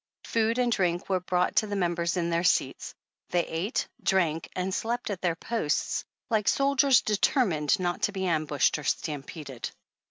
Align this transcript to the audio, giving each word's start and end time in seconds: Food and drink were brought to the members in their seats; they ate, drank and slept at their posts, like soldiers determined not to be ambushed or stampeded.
Food 0.23 0.57
and 0.57 0.71
drink 0.71 1.09
were 1.09 1.19
brought 1.19 1.57
to 1.57 1.67
the 1.67 1.75
members 1.75 2.17
in 2.17 2.31
their 2.31 2.43
seats; 2.43 2.95
they 3.29 3.45
ate, 3.45 3.87
drank 4.01 4.49
and 4.55 4.73
slept 4.73 5.11
at 5.11 5.21
their 5.21 5.35
posts, 5.35 6.05
like 6.31 6.47
soldiers 6.47 7.01
determined 7.03 7.79
not 7.79 8.01
to 8.01 8.11
be 8.11 8.25
ambushed 8.25 8.79
or 8.79 8.83
stampeded. 8.83 9.69